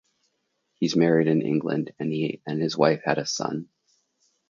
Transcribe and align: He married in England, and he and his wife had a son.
He 0.79 0.89
married 0.95 1.27
in 1.27 1.43
England, 1.43 1.93
and 1.99 2.11
he 2.11 2.41
and 2.47 2.59
his 2.59 2.75
wife 2.75 3.03
had 3.05 3.19
a 3.19 3.25
son. 3.27 3.69